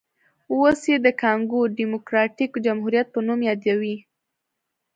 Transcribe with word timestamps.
اوس 0.53 0.81
یې 0.91 0.97
د 1.05 1.07
کانګو 1.21 1.61
ډیموکراټیک 1.77 2.51
جمهوریت 2.65 3.07
په 3.11 3.19
نوم 3.27 3.39
یادوي. 3.49 3.97